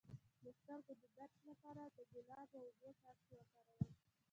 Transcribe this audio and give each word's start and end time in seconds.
د 0.43 0.45
سترګو 0.59 0.93
د 1.01 1.03
درد 1.17 1.37
لپاره 1.49 1.83
د 1.95 1.97
ګلاب 2.13 2.49
او 2.57 2.61
اوبو 2.67 2.89
څاڅکي 2.99 3.33
وکاروئ 3.37 3.91